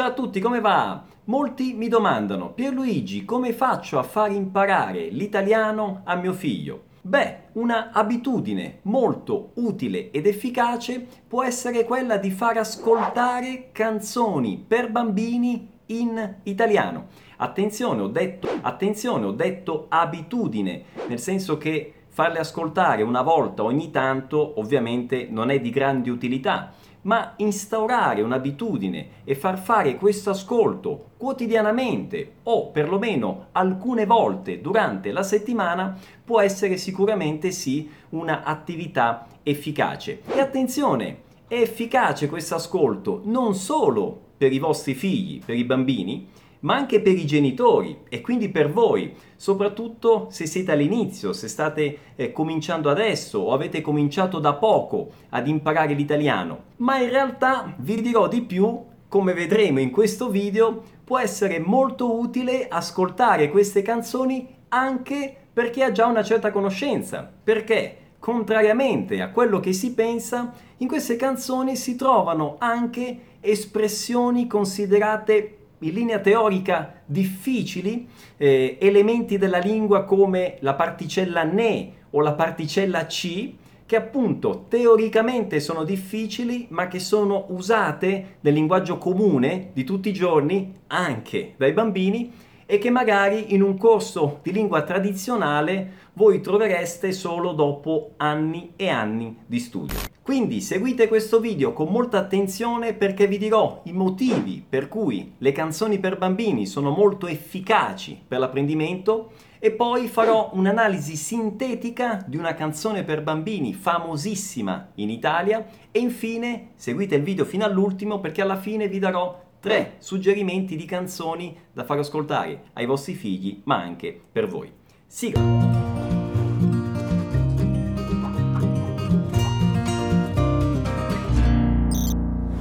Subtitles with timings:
[0.00, 1.04] Ciao a tutti, come va?
[1.24, 6.84] Molti mi domandano, Pierluigi, come faccio a far imparare l'italiano a mio figlio?
[7.02, 14.90] Beh, una abitudine molto utile ed efficace può essere quella di far ascoltare canzoni per
[14.90, 17.08] bambini in italiano.
[17.36, 23.90] Attenzione, ho detto, attenzione, ho detto abitudine, nel senso che farle ascoltare una volta ogni
[23.90, 26.72] tanto ovviamente non è di grande utilità
[27.02, 35.22] ma instaurare un'abitudine e far fare questo ascolto quotidianamente o perlomeno alcune volte durante la
[35.22, 40.20] settimana può essere sicuramente sì un'attività efficace.
[40.26, 46.28] E attenzione, è efficace questo ascolto non solo per i vostri figli, per i bambini,
[46.60, 51.98] ma anche per i genitori e quindi per voi, soprattutto se siete all'inizio, se state
[52.16, 56.64] eh, cominciando adesso o avete cominciato da poco ad imparare l'italiano.
[56.76, 58.78] Ma in realtà vi dirò di più,
[59.08, 65.82] come vedremo in questo video, può essere molto utile ascoltare queste canzoni anche per chi
[65.82, 67.30] ha già una certa conoscenza.
[67.42, 67.96] Perché?
[68.18, 75.92] Contrariamente a quello che si pensa, in queste canzoni si trovano anche espressioni considerate in
[75.92, 83.52] linea teorica difficili, eh, elementi della lingua come la particella ne o la particella c,
[83.86, 90.12] che appunto teoricamente sono difficili, ma che sono usate nel linguaggio comune di tutti i
[90.12, 92.32] giorni, anche dai bambini,
[92.70, 98.88] e che magari in un corso di lingua tradizionale voi trovereste solo dopo anni e
[98.88, 99.98] anni di studio.
[100.22, 105.50] Quindi seguite questo video con molta attenzione perché vi dirò i motivi per cui le
[105.50, 112.54] canzoni per bambini sono molto efficaci per l'apprendimento e poi farò un'analisi sintetica di una
[112.54, 118.58] canzone per bambini famosissima in Italia e infine seguite il video fino all'ultimo perché alla
[118.58, 124.18] fine vi darò tre suggerimenti di canzoni da far ascoltare ai vostri figli ma anche
[124.32, 124.72] per voi.
[125.06, 125.88] Sigla!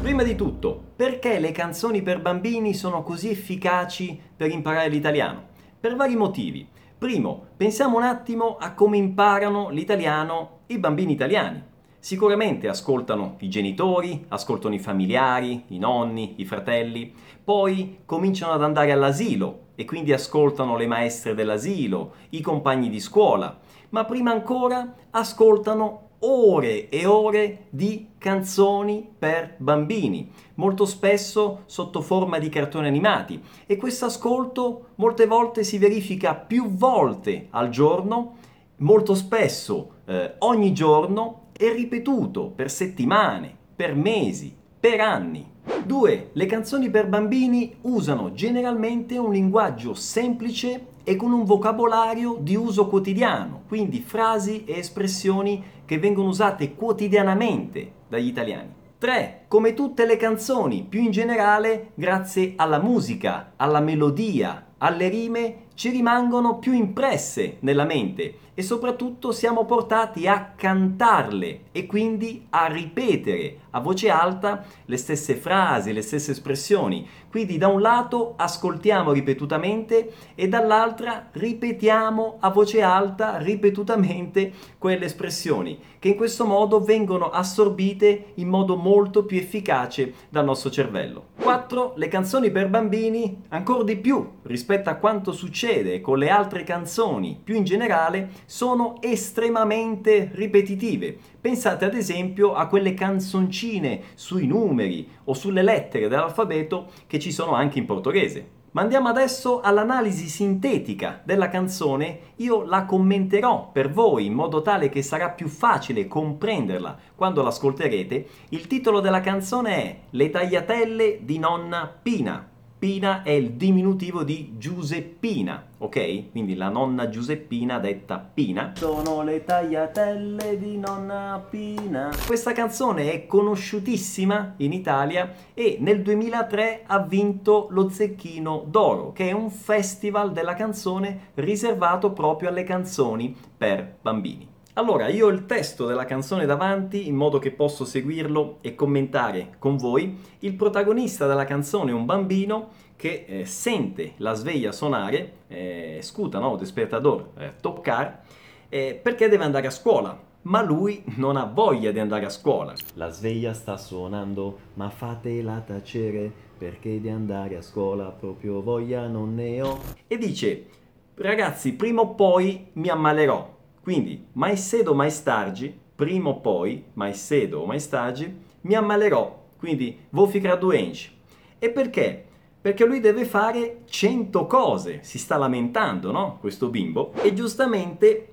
[0.02, 5.48] Prima di tutto, perché le canzoni per bambini sono così efficaci per imparare l'italiano?
[5.80, 6.68] Per vari motivi.
[6.98, 11.64] Primo, pensiamo un attimo a come imparano l'italiano i bambini italiani.
[12.02, 18.94] Sicuramente ascoltano i genitori, ascoltano i familiari, i nonni, i fratelli, poi cominciano ad andare
[18.94, 26.08] all'asilo e quindi ascoltano le maestre dell'asilo, i compagni di scuola, ma prima ancora ascoltano
[26.20, 33.42] ore e ore di canzoni per bambini, molto spesso sotto forma di cartoni animati.
[33.66, 38.36] E questo ascolto molte volte si verifica più volte al giorno,
[38.78, 45.46] molto spesso eh, ogni giorno e ripetuto per settimane, per mesi, per anni.
[45.86, 46.30] 2.
[46.32, 52.88] Le canzoni per bambini usano generalmente un linguaggio semplice e con un vocabolario di uso
[52.88, 58.74] quotidiano, quindi frasi e espressioni che vengono usate quotidianamente dagli italiani.
[58.98, 59.46] 3.
[59.50, 65.92] Come tutte le canzoni, più in generale, grazie alla musica, alla melodia, alle rime, ci
[65.92, 73.60] rimangono più impresse nella mente e soprattutto siamo portati a cantarle e quindi a ripetere
[73.70, 77.08] a voce alta le stesse frasi, le stesse espressioni.
[77.30, 85.80] Quindi da un lato ascoltiamo ripetutamente e dall'altra ripetiamo a voce alta ripetutamente quelle espressioni
[85.98, 91.28] che in questo modo vengono assorbite in modo molto più efficace dal nostro cervello.
[91.42, 91.94] 4.
[91.96, 95.69] Le canzoni per bambini, ancora di più rispetto a quanto succede
[96.02, 101.16] con le altre canzoni, più in generale, sono estremamente ripetitive.
[101.40, 107.54] Pensate ad esempio a quelle canzoncine sui numeri o sulle lettere dell'alfabeto che ci sono
[107.54, 108.58] anche in portoghese.
[108.72, 114.90] Ma andiamo adesso all'analisi sintetica della canzone, io la commenterò per voi in modo tale
[114.90, 118.28] che sarà più facile comprenderla quando l'ascolterete.
[118.50, 122.58] Il titolo della canzone è Le tagliatelle di nonna Pina.
[122.80, 126.32] Pina è il diminutivo di Giuseppina, ok?
[126.32, 128.72] Quindi la nonna Giuseppina detta Pina.
[128.78, 132.10] Sono le tagliatelle di nonna Pina.
[132.26, 139.28] Questa canzone è conosciutissima in Italia e nel 2003 ha vinto lo Zecchino d'Oro, che
[139.28, 144.48] è un festival della canzone riservato proprio alle canzoni per bambini.
[144.80, 149.56] Allora, io ho il testo della canzone davanti in modo che posso seguirlo e commentare
[149.60, 150.18] con voi.
[150.40, 156.40] Il protagonista della canzone è un bambino che eh, sente la sveglia suonare, eh, scuta,
[156.40, 158.22] no, despertador, eh, toccare,
[158.70, 160.18] eh, perché deve andare a scuola.
[160.44, 162.74] Ma lui non ha voglia di andare a scuola.
[162.94, 169.36] La sveglia sta suonando, ma fatela tacere, perché di andare a scuola proprio voglia non
[169.36, 169.78] ne ho.
[170.08, 170.68] E dice,
[171.16, 173.58] ragazzi, prima o poi mi ammalerò.
[173.90, 179.36] Quindi, mais cedo, mais tarde, prima o poi, mais cedo o mais tarde, mi ammalerò.
[179.58, 181.12] Quindi, vou ficar doente.
[181.60, 182.26] E perché?
[182.62, 186.38] Perché lui deve fare 100 cose, si sta lamentando, no?
[186.40, 187.14] Questo bimbo.
[187.24, 188.28] E giustamente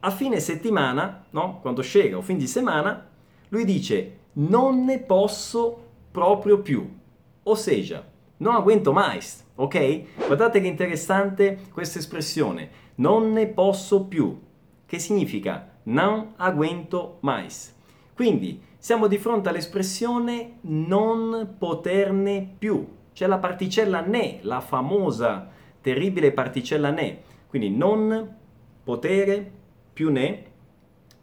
[0.00, 1.58] a fine settimana, no?
[1.60, 3.06] Quando scega o fin di settimana,
[3.50, 6.82] lui dice non ne posso proprio più.
[7.42, 7.54] O
[8.38, 10.26] non aguento mais, ok?
[10.28, 14.40] Guardate che interessante questa espressione, non ne posso più,
[14.86, 17.74] che significa non aguento mais.
[18.14, 22.86] Quindi siamo di fronte all'espressione non poterne più.
[23.12, 25.48] C'è la particella ne, la famosa,
[25.80, 27.22] terribile particella ne.
[27.48, 28.36] Quindi non
[28.82, 29.50] potere
[29.92, 30.44] più ne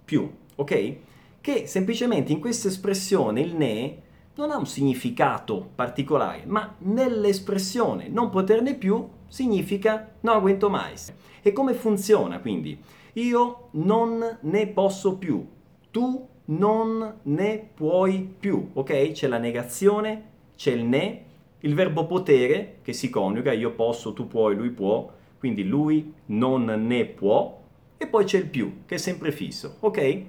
[0.03, 0.95] più, ok?
[1.39, 4.01] Che semplicemente in questa espressione il ne
[4.35, 11.13] non ha un significato particolare, ma nell'espressione non poterne più significa non aguento mais.
[11.41, 12.77] E come funziona quindi?
[13.13, 15.45] Io non ne posso più,
[15.91, 19.11] tu non ne puoi più, ok?
[19.11, 20.23] C'è la negazione,
[20.55, 21.25] c'è il ne,
[21.59, 26.63] il verbo potere che si coniuga, io posso, tu puoi, lui può, quindi lui non
[26.63, 27.59] ne può,
[27.97, 30.23] e poi c'è il più che è sempre fisso, ok?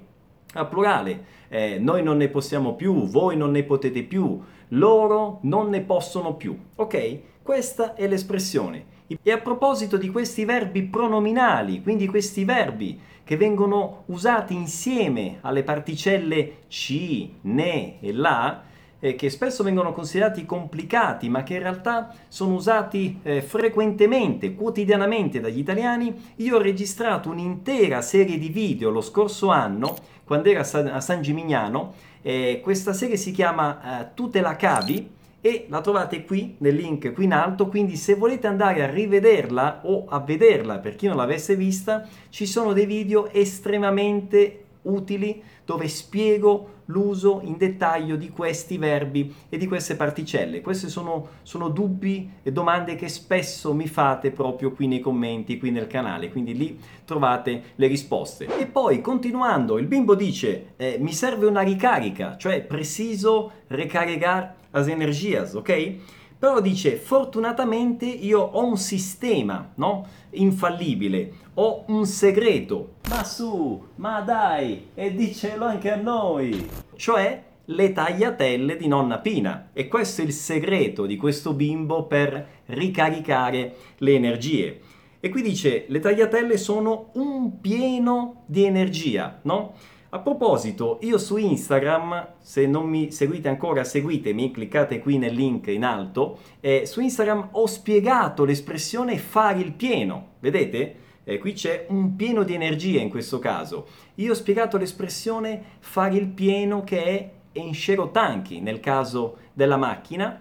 [0.55, 4.39] A plurale, eh, noi non ne possiamo più, voi non ne potete più,
[4.69, 7.19] loro non ne possono più, ok?
[7.41, 8.92] Questa è l'espressione.
[9.21, 15.63] E a proposito di questi verbi pronominali, quindi questi verbi che vengono usati insieme alle
[15.63, 18.63] particelle ci, ne e la,
[18.99, 25.41] eh, che spesso vengono considerati complicati, ma che in realtà sono usati eh, frequentemente, quotidianamente
[25.41, 30.63] dagli italiani, io ho registrato un'intera serie di video lo scorso anno, quando ero a
[30.63, 35.09] San, a San Gimignano, eh, questa serie si chiama eh, Tu te la cavi,
[35.45, 39.81] e la trovate qui nel link qui in alto, quindi se volete andare a rivederla
[39.83, 45.87] o a vederla per chi non l'avesse vista, ci sono dei video estremamente utili dove
[45.87, 50.61] spiego l'uso in dettaglio di questi verbi e di queste particelle.
[50.61, 55.71] Questi sono, sono, dubbi e domande che spesso mi fate proprio qui nei commenti, qui
[55.71, 58.47] nel canale, quindi lì trovate le risposte.
[58.57, 64.87] E poi continuando, il bimbo dice eh, mi serve una ricarica, cioè preciso recarregar as
[64.87, 65.95] energias, ok?
[66.43, 70.05] Però dice, fortunatamente io ho un sistema, no?
[70.31, 72.95] Infallibile, ho un segreto.
[73.07, 76.69] Ma su, ma dai, e dicelo anche a noi.
[76.97, 79.69] Cioè, le tagliatelle di nonna Pina.
[79.71, 84.81] E questo è il segreto di questo bimbo per ricaricare le energie.
[85.21, 89.75] E qui dice, le tagliatelle sono un pieno di energia, no?
[90.15, 95.65] A proposito, io su Instagram, se non mi seguite ancora, seguitemi, cliccate qui nel link
[95.65, 100.95] in alto, eh, su Instagram ho spiegato l'espressione fare il pieno, vedete?
[101.23, 103.87] Eh, qui c'è un pieno di energia in questo caso.
[104.15, 110.39] Io ho spiegato l'espressione fare il pieno che è enshero tanchi nel caso della macchina,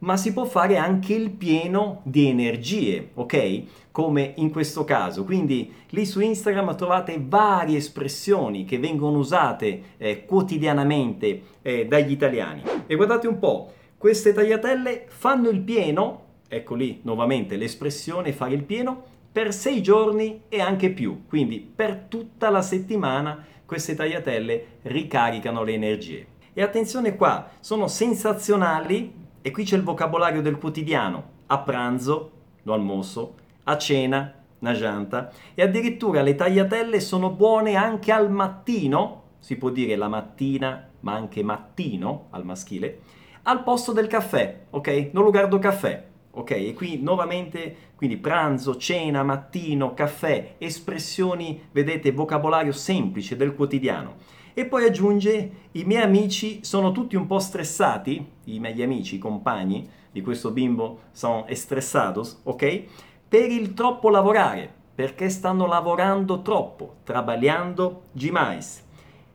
[0.00, 3.62] ma si può fare anche il pieno di energie, ok?
[3.90, 5.24] Come in questo caso.
[5.24, 12.62] Quindi lì su Instagram trovate varie espressioni che vengono usate eh, quotidianamente eh, dagli italiani.
[12.86, 18.62] E guardate un po', queste tagliatelle fanno il pieno, ecco lì nuovamente l'espressione fare il
[18.62, 21.24] pieno, per sei giorni e anche più.
[21.26, 26.26] Quindi per tutta la settimana queste tagliatelle ricaricano le energie.
[26.54, 29.17] E attenzione qua, sono sensazionali
[29.48, 32.32] e qui c'è il vocabolario del quotidiano, a pranzo,
[32.64, 39.22] lo almosso, a cena, una gianta, e addirittura le tagliatelle sono buone anche al mattino,
[39.38, 43.00] si può dire la mattina, ma anche mattino al maschile,
[43.44, 45.10] al posto del caffè, ok?
[45.12, 46.50] Non lo guardo caffè, ok?
[46.50, 54.16] E qui nuovamente, quindi pranzo, cena, mattino, caffè, espressioni, vedete, vocabolario semplice del quotidiano.
[54.58, 59.18] E poi aggiunge, i miei amici sono tutti un po' stressati, i miei amici, i
[59.20, 62.82] compagni di questo bimbo sono estressados, ok?
[63.28, 68.84] Per il troppo lavorare, perché stanno lavorando troppo, trabagliando demais.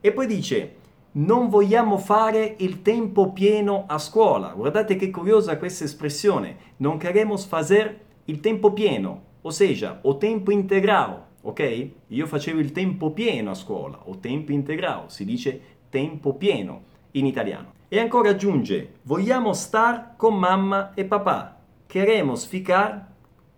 [0.02, 0.74] E poi dice,
[1.12, 4.48] non vogliamo fare il tempo pieno a scuola.
[4.48, 6.56] Guardate che curiosa questa espressione.
[6.76, 11.90] Non queremos fazer il tempo pieno, o seja, o tempo integral ok?
[12.08, 15.60] Io facevo il tempo pieno a scuola, o tempo integrale, si dice
[15.90, 16.82] tempo pieno
[17.12, 17.72] in italiano.
[17.88, 23.12] E ancora aggiunge, vogliamo star con mamma e papà, queremos ficar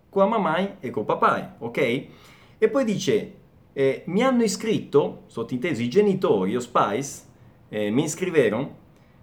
[0.09, 2.07] con mamma e con papà, ok?
[2.57, 3.35] E poi dice,
[3.73, 7.21] eh, mi hanno iscritto, sottinteso i genitori, o Spice,
[7.69, 8.75] eh, mi iscriverono,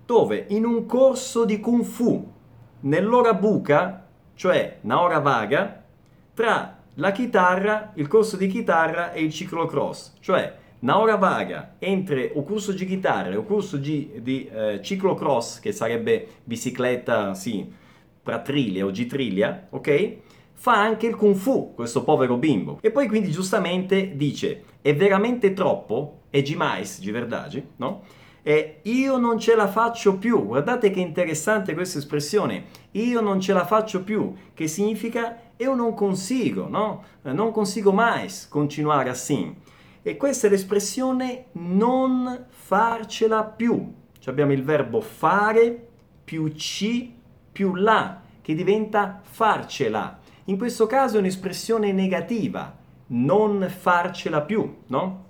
[0.06, 0.46] dove?
[0.48, 2.32] In un corso di Kung Fu,
[2.80, 5.84] nell'ora buca, cioè una ora vaga,
[6.34, 12.44] tra la chitarra, il corso di chitarra e il ciclocross, cioè una vaga entre o
[12.44, 17.66] corso di chitarra e o corso di, di eh, ciclocross, che sarebbe bicicletta, sì,
[18.22, 20.16] pratriglia o gitriglia, ok?
[20.52, 22.78] Fa anche il kung fu, questo povero bimbo.
[22.80, 28.02] E poi quindi giustamente dice, è veramente troppo, è demais, di verdade, no?
[28.42, 30.44] E io non ce la faccio più.
[30.44, 32.64] Guardate che interessante questa espressione.
[32.92, 37.04] Io non ce la faccio più, che significa io non consigo, no?
[37.22, 39.54] Non consigo mai continuare assim.
[40.02, 43.92] E questa è l'espressione non farcela più.
[44.18, 45.88] Cioè abbiamo il verbo fare
[46.24, 47.14] più ci
[47.52, 50.18] più la, che diventa farcela.
[50.44, 52.76] In questo caso è un'espressione negativa,
[53.08, 55.24] non farcela più, no?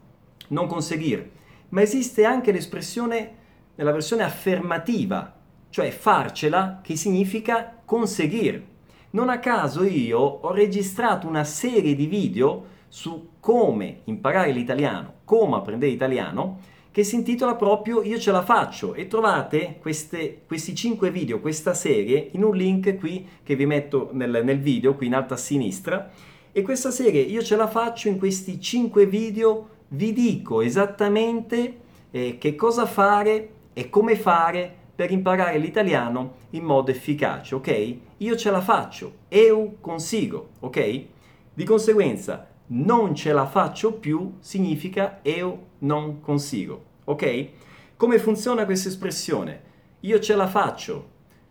[0.48, 1.34] Non conseguire
[1.74, 3.42] ma esiste anche l'espressione
[3.74, 5.34] nella versione affermativa,
[5.70, 8.72] cioè farcela, che significa conseguire.
[9.14, 15.54] Non a caso io ho registrato una serie di video su come imparare l'italiano, come
[15.54, 16.59] apprendere l'italiano,
[16.90, 21.75] che si intitola proprio Io ce la faccio e trovate queste, questi 5 video, questa
[21.75, 25.37] serie, in un link qui che vi metto nel, nel video, qui in alto a
[25.37, 26.11] sinistra.
[26.50, 31.76] E questa serie Io ce la faccio in questi 5 video vi dico esattamente
[32.11, 37.96] eh, che cosa fare e come fare per imparare l'italiano in modo efficace, ok?
[38.18, 41.04] Io ce la faccio, eu consigo, ok?
[41.52, 47.48] Di conseguenza, non ce la faccio più significa eu non consigo, ok?
[47.96, 49.62] Come funziona questa espressione?
[50.00, 51.10] Io ce la faccio,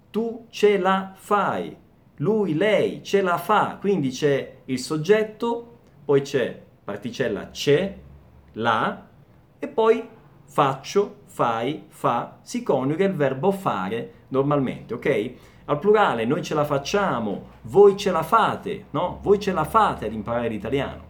[0.09, 1.75] tu ce la fai,
[2.17, 7.97] lui, lei ce la fa, quindi c'è il soggetto, poi c'è particella c'è,
[8.53, 9.07] la
[9.57, 10.07] e poi
[10.45, 15.31] faccio, fai, fa, si coniuga il verbo fare normalmente, ok?
[15.65, 19.17] Al plurale noi ce la facciamo, voi ce la fate, no?
[19.23, 21.01] Voi ce la fate ad imparare l'italiano,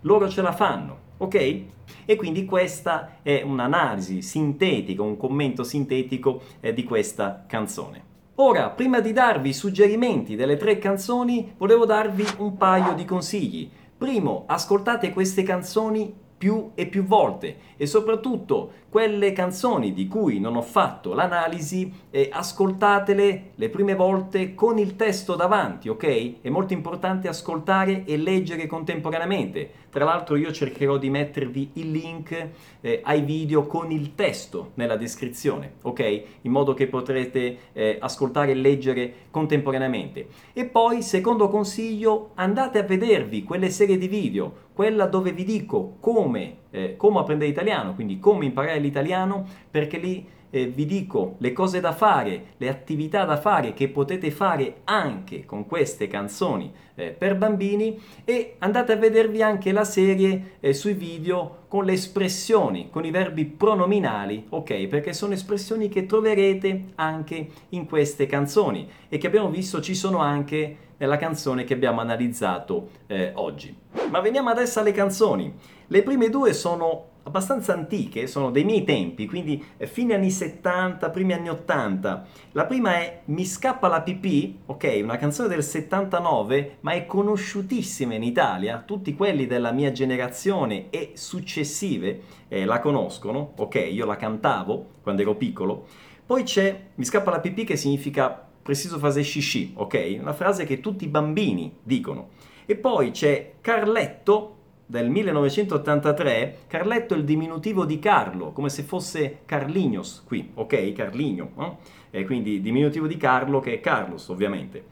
[0.00, 1.60] loro ce la fanno, ok?
[2.04, 8.02] E quindi questa è un'analisi sintetica, un commento sintetico eh, di questa canzone.
[8.40, 13.70] Ora, prima di darvi i suggerimenti delle tre canzoni, volevo darvi un paio di consigli.
[13.96, 20.56] Primo, ascoltate queste canzoni più e più volte e soprattutto quelle canzoni di cui non
[20.56, 26.40] ho fatto l'analisi, eh, ascoltatele le prime volte con il testo davanti, ok?
[26.40, 29.86] È molto importante ascoltare e leggere contemporaneamente.
[29.90, 32.48] Tra l'altro io cercherò di mettervi il link
[32.80, 36.22] eh, ai video con il testo nella descrizione, ok?
[36.42, 40.28] In modo che potrete eh, ascoltare e leggere contemporaneamente.
[40.52, 45.96] E poi, secondo consiglio, andate a vedervi quelle serie di video, quella dove vi dico
[46.00, 51.52] come, eh, come apprendere italiano, quindi come imparare l'italiano perché lì eh, vi dico le
[51.52, 57.10] cose da fare, le attività da fare che potete fare anche con queste canzoni eh,
[57.10, 62.88] per bambini e andate a vedervi anche la serie eh, sui video con le espressioni,
[62.90, 64.86] con i verbi pronominali, ok?
[64.86, 70.18] Perché sono espressioni che troverete anche in queste canzoni e che abbiamo visto ci sono
[70.18, 73.74] anche nella canzone che abbiamo analizzato eh, oggi.
[74.10, 75.52] Ma veniamo adesso alle canzoni.
[75.86, 81.34] Le prime due sono abbastanza antiche, sono dei miei tempi, quindi fine anni 70, primi
[81.34, 82.26] anni 80.
[82.52, 88.14] La prima è Mi scappa la pipì, ok, una canzone del 79, ma è conosciutissima
[88.14, 94.16] in Italia, tutti quelli della mia generazione e successive eh, la conoscono, ok, io la
[94.16, 95.86] cantavo quando ero piccolo.
[96.24, 100.18] Poi c'è Mi scappa la pipì che significa preciso fase scisci, ok?
[100.20, 102.28] Una frase che tutti i bambini dicono.
[102.66, 104.57] E poi c'è Carletto,
[104.90, 110.92] del 1983, Carletto è il diminutivo di Carlo, come se fosse Carlignos qui, ok?
[110.92, 111.78] Carligno, no?
[112.08, 114.82] E quindi diminutivo di Carlo che è Carlos, ovviamente.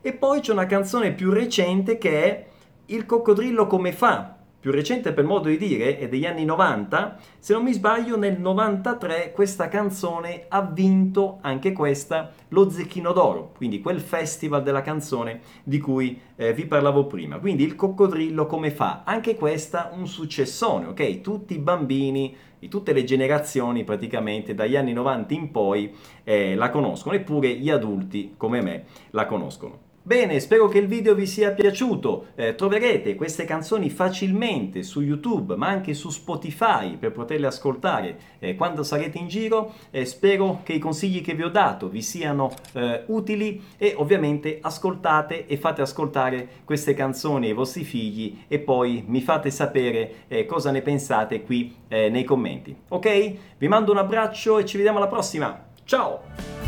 [0.00, 2.46] E poi c'è una canzone più recente che è
[2.86, 7.52] Il coccodrillo come fa, più recente per modo di dire, è degli anni 90, se
[7.52, 13.82] non mi sbaglio nel 93 questa canzone ha vinto anche questa lo Zecchino d'Oro, quindi
[13.82, 17.40] quel festival della canzone di cui eh, vi parlavo prima.
[17.40, 19.02] Quindi il coccodrillo come fa?
[19.04, 21.20] Anche questa un successone, ok?
[21.20, 25.94] Tutti i bambini di tutte le generazioni praticamente dagli anni 90 in poi
[26.24, 29.83] eh, la conoscono, eppure gli adulti come me la conoscono.
[30.06, 32.26] Bene, spero che il video vi sia piaciuto.
[32.34, 38.54] Eh, troverete queste canzoni facilmente su YouTube, ma anche su Spotify per poterle ascoltare eh,
[38.54, 39.72] quando sarete in giro.
[39.90, 44.58] Eh, spero che i consigli che vi ho dato vi siano eh, utili e ovviamente
[44.60, 50.44] ascoltate e fate ascoltare queste canzoni ai vostri figli e poi mi fate sapere eh,
[50.44, 52.76] cosa ne pensate qui eh, nei commenti.
[52.88, 53.34] Ok?
[53.56, 55.64] Vi mando un abbraccio e ci vediamo alla prossima.
[55.84, 56.63] Ciao!